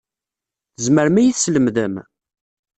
[0.75, 1.93] Tzemrem ad iyi-teslemdem?